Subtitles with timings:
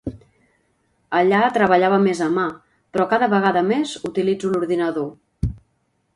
[1.19, 2.47] Allà treballava més a mà,
[2.97, 5.51] però cada vegada més utilitzo l'ordinador.